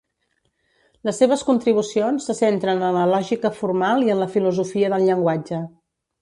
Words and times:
Les 1.09 1.19
seves 1.23 1.43
contribucions 1.49 2.25
se 2.29 2.35
centren 2.39 2.81
en 2.87 2.97
la 3.01 3.05
lògica 3.11 3.53
formal 3.59 4.07
i 4.07 4.11
en 4.15 4.23
la 4.23 4.29
filosofia 4.39 4.91
del 4.97 5.07
llenguatge. 5.11 5.63